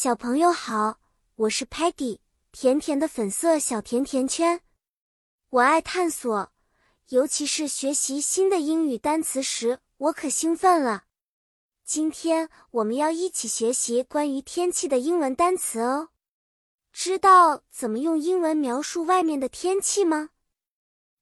[0.00, 1.00] 小朋友好，
[1.34, 2.20] 我是 Patty，
[2.52, 4.60] 甜甜的粉色小甜甜圈。
[5.50, 6.52] 我爱探索，
[7.08, 11.06] 尤其是学习新的英语单词时，我可兴奋了。
[11.84, 16.10] 今天我们要一起学习关于天气的英文单词哦。
[16.92, 20.30] 知道怎么用英文描述外面的天气吗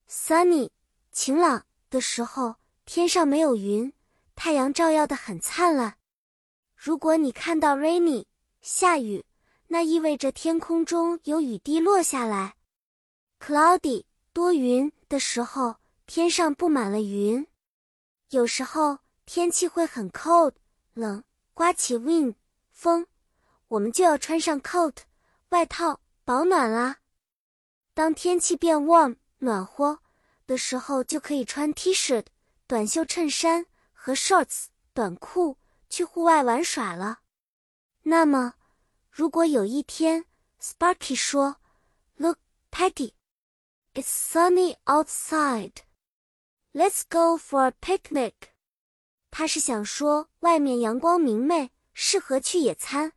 [0.07, 0.69] ？Sunny，
[1.11, 3.95] 晴朗的时候，天上没有云，
[4.35, 5.97] 太阳照耀的很灿烂。
[6.75, 8.27] 如果你看到 rainy，
[8.69, 9.25] 下雨，
[9.69, 12.57] 那意味着天空中有雨滴落下来。
[13.39, 14.03] Cloudy
[14.33, 17.47] 多云的时候，天上布满了云。
[18.31, 20.55] 有时候天气会很 cold
[20.95, 21.23] 冷，
[21.55, 22.35] 刮起 wind
[22.73, 23.07] 风，
[23.69, 24.97] 我们就要穿上 coat
[25.51, 26.97] 外套保暖啦。
[27.95, 30.01] 当天气变 warm 暖和
[30.45, 32.25] 的时候，就可以穿 T-shirt
[32.67, 35.57] 短袖衬衫和 shorts 短裤
[35.89, 37.21] 去户外玩耍了。
[38.09, 38.55] 那么，
[39.11, 40.27] 如果有一天
[40.61, 41.57] ，Sparky 说
[42.15, 42.39] ：“Look,
[42.71, 43.15] Patty,
[43.95, 45.79] it's sunny outside.
[46.73, 48.35] Let's go for a picnic.”
[49.33, 53.13] 他是想说外面阳光明媚，适合去野餐。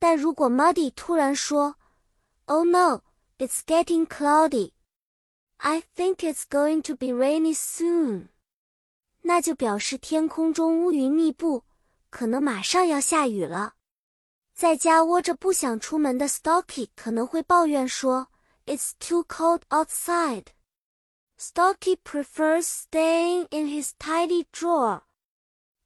[0.00, 1.76] 但如果 Muddy 突然说
[2.46, 3.02] ：“Oh no,
[3.38, 4.72] it's getting cloudy.
[5.58, 8.30] I think it's going to be rainy soon.”
[9.20, 11.62] 那就表示天空中乌云密布，
[12.10, 13.76] 可能马上要下雨了。
[14.60, 18.28] 在家窝着不想出门的 Stocky 可能会抱怨说
[18.66, 20.48] ：“It's too cold outside.”
[21.38, 25.04] Stocky prefers staying in his tidy drawer.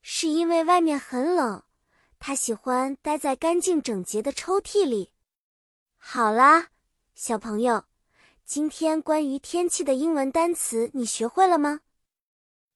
[0.03, 1.63] 是因为外面很冷，
[2.19, 5.13] 他喜欢待在干净整洁的抽屉里。
[5.97, 6.71] 好啦，
[7.15, 7.85] 小朋友，
[8.45, 11.83] 今天关于天气的英文单词你学会了吗？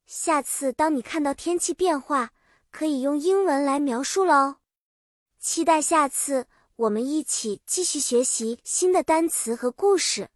[0.06, 2.30] 下次当你看到天气变化，
[2.70, 4.56] 可以用英文来描述了哦。
[5.38, 10.30] 期待下次我们一起继续学习新的单词和故事。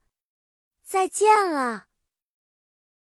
[0.82, 1.91] 再见了。